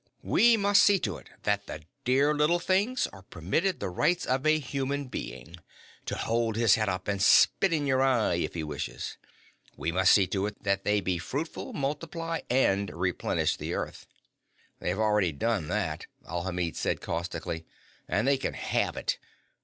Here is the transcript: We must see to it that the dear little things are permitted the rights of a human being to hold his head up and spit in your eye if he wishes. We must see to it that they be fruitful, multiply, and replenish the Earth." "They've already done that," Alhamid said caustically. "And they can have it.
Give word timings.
We 0.23 0.57
must 0.57 0.81
see 0.81 0.97
to 1.01 1.17
it 1.17 1.29
that 1.43 1.67
the 1.67 1.83
dear 2.05 2.33
little 2.33 2.57
things 2.57 3.05
are 3.13 3.21
permitted 3.21 3.79
the 3.79 3.91
rights 3.91 4.25
of 4.25 4.47
a 4.47 4.57
human 4.57 5.05
being 5.09 5.57
to 6.07 6.15
hold 6.15 6.55
his 6.55 6.73
head 6.73 6.89
up 6.89 7.07
and 7.07 7.21
spit 7.21 7.71
in 7.71 7.85
your 7.85 8.01
eye 8.01 8.37
if 8.37 8.55
he 8.55 8.63
wishes. 8.63 9.19
We 9.77 9.91
must 9.91 10.11
see 10.13 10.25
to 10.25 10.47
it 10.47 10.63
that 10.63 10.85
they 10.85 11.01
be 11.01 11.19
fruitful, 11.19 11.73
multiply, 11.73 12.39
and 12.49 12.89
replenish 12.91 13.57
the 13.57 13.75
Earth." 13.75 14.07
"They've 14.79 14.97
already 14.97 15.31
done 15.33 15.67
that," 15.67 16.07
Alhamid 16.27 16.75
said 16.75 16.99
caustically. 16.99 17.65
"And 18.07 18.27
they 18.27 18.37
can 18.37 18.55
have 18.55 18.97
it. 18.97 19.19